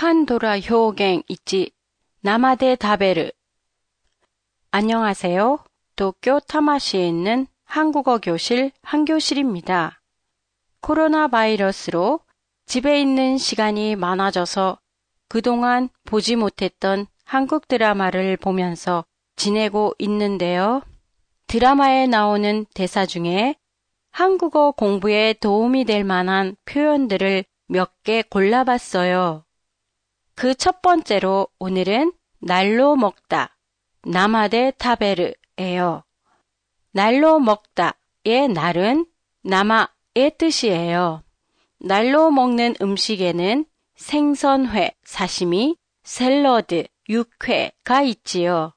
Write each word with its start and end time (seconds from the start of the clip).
칸도라 0.00 0.60
효갱 0.60 1.24
있지 1.28 1.72
나마데 2.22 2.76
다베르 2.76 3.30
안녕하세요. 4.70 5.58
도쿄 5.94 6.40
타마시에 6.40 7.06
있는 7.06 7.46
한국어 7.66 8.16
교실 8.16 8.72
한교실입니다. 8.80 10.00
코로나 10.80 11.28
바이러스로 11.28 12.20
집에 12.64 12.98
있는 12.98 13.36
시간이 13.36 13.94
많아져서 13.96 14.78
그동안 15.28 15.90
보지 16.06 16.34
못했던 16.34 17.06
한국 17.26 17.68
드라마를 17.68 18.38
보면서 18.38 19.04
지내고 19.36 19.94
있는데요. 19.98 20.80
드라마에 21.46 22.06
나오는 22.06 22.64
대사 22.72 23.04
중에 23.04 23.54
한국어 24.12 24.70
공부에 24.70 25.34
도움이 25.34 25.84
될 25.84 26.04
만한 26.04 26.56
표현들을 26.64 27.44
몇 27.66 27.92
개 28.02 28.22
골라봤어요. 28.22 29.44
그 30.40 30.54
첫 30.54 30.80
번째로 30.80 31.48
오늘은 31.58 32.14
날로 32.40 32.96
먹다, 32.96 33.58
나마데 34.04 34.70
타베르예요. 34.78 36.02
날로 36.92 37.38
먹다의 37.38 38.48
날은 38.48 39.04
나마의 39.42 40.38
뜻이에요. 40.38 41.22
날로 41.78 42.30
먹는 42.30 42.76
음식에는 42.80 43.66
생선회, 43.96 44.92
사시미, 45.04 45.76
샐러드, 46.04 46.86
육회가 47.10 48.00
있지요. 48.00 48.72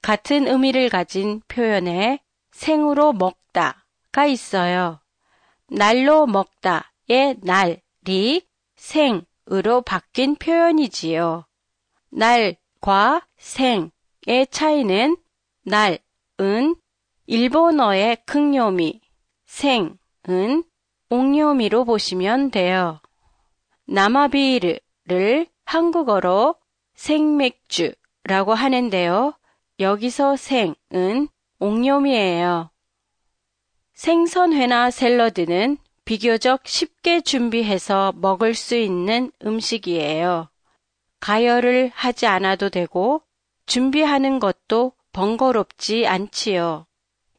같은 0.00 0.48
의미를 0.48 0.88
가진 0.88 1.42
표현에 1.48 2.20
생으로 2.52 3.12
먹다가 3.12 4.24
있어요. 4.24 5.00
날로 5.68 6.26
먹다의 6.26 7.40
날이 7.42 8.48
생 8.76 9.26
으로 9.52 9.82
바뀐 9.82 10.36
표현이지요. 10.36 11.46
날과 12.10 13.26
생의 13.36 14.46
차이는 14.50 15.16
날은 15.64 16.76
일본어의 17.26 18.24
극요미, 18.26 19.00
생은 19.46 20.64
옥요미로 21.10 21.84
보시면 21.84 22.50
돼요. 22.50 23.00
나마비르를 23.86 25.46
한국어로 25.64 26.56
생맥주라고 26.94 28.54
하는데요. 28.54 29.34
여기서 29.80 30.36
생은 30.36 31.28
옥요미예요. 31.58 32.70
생선회나 33.94 34.90
샐러드는 34.90 35.78
비교적 36.04 36.66
쉽게 36.66 37.22
준비해서 37.22 38.12
먹을 38.16 38.54
수 38.54 38.76
있는 38.76 39.32
음식이에요. 39.44 40.48
가열을 41.20 41.90
하지 41.94 42.26
않아도 42.26 42.68
되고 42.68 43.22
준비하는 43.66 44.38
것도 44.38 44.92
번거롭지 45.12 46.06
않지요. 46.06 46.86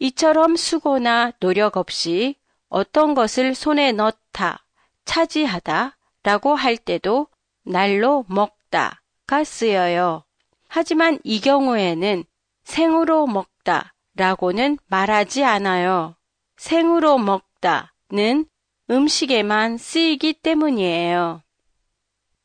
이처럼 0.00 0.56
수고나 0.56 1.32
노력 1.38 1.76
없이 1.76 2.34
어떤 2.68 3.14
것을 3.14 3.54
손에 3.54 3.92
넣다, 3.92 4.64
차지하다 5.04 5.96
라고 6.22 6.54
할 6.54 6.76
때도 6.76 7.28
날로 7.64 8.24
먹다가 8.28 9.44
쓰여요. 9.44 10.24
하지만 10.68 11.18
이 11.22 11.40
경우에는 11.40 12.24
생으로 12.64 13.26
먹다 13.26 13.94
라고는 14.16 14.78
말하지 14.88 15.44
않아요. 15.44 16.16
생으로 16.56 17.18
먹다 17.18 17.94
는 18.10 18.46
음식에만 18.90 19.76
쓰이기 19.76 20.32
때문이에요. 20.32 21.42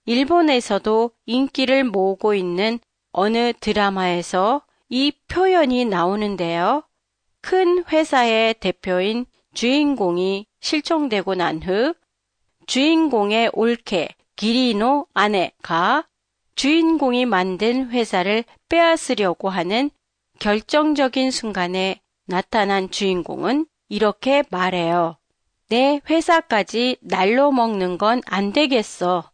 일본에서도 0.05 1.11
인기를 1.25 1.85
모으고 1.85 2.33
있는 2.33 2.79
어느 3.11 3.53
드라마에서 3.59 4.63
이 4.89 5.13
표현이 5.29 5.85
나오는데요. 5.85 6.83
큰 7.41 7.85
회사의 7.85 8.55
대표인 8.55 9.25
주인공이 9.53 10.47
실종되고 10.59 11.35
난 11.35 11.61
후 11.61 11.93
주인공의 12.65 13.51
올케 13.53 14.09
기리노 14.35 15.07
아내가 15.13 16.07
주인공이 16.55 17.25
만든 17.25 17.89
회사를 17.89 18.43
빼앗으려고 18.69 19.49
하는 19.49 19.89
결정적인 20.39 21.31
순간에 21.31 22.01
나타난 22.25 22.89
주인공은 22.89 23.67
이렇게 23.89 24.43
말해요. 24.49 25.17
내 25.73 25.99
회사까지 26.07 26.97
날로 27.01 27.51
먹는 27.51 27.97
건 27.97 28.21
안 28.27 28.53
되겠어. 28.53 29.31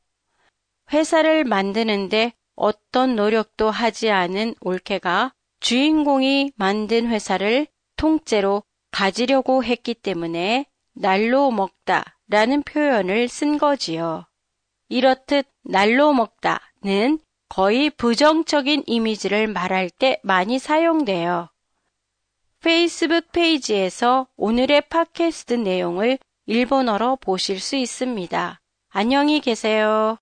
회사를 0.94 1.44
만드는데 1.44 2.32
어떤 2.56 3.18
노력도 3.18 3.70
하지 3.70 4.10
않은 4.10 4.56
올케가 4.62 5.34
주인공이 5.60 6.54
만든 6.56 7.08
회사를 7.08 7.68
통째로 7.98 8.64
가지려고 8.90 9.66
했기 9.66 9.94
때문에 9.94 10.66
날로 10.94 11.52
먹다 11.52 12.18
라는 12.30 12.64
표현을 12.64 13.28
쓴 13.28 13.58
거지요. 13.58 14.26
이렇듯 14.88 15.46
날로 15.66 16.14
먹다는 16.14 17.20
거의 17.50 17.90
부정적인 17.90 18.84
이미지를 18.88 19.48
말할 19.48 19.90
때 19.90 20.22
많이 20.24 20.58
사용돼요. 20.58 21.50
페이스북 22.62 23.34
페이지에서 23.34 24.28
오늘의 24.38 24.84
팟캐스트 24.90 25.56
내용을 25.56 26.18
일본어로 26.50 27.18
보실 27.18 27.60
수 27.60 27.76
있습니다. 27.76 28.60
안녕히 28.90 29.40
계세요. 29.40 30.18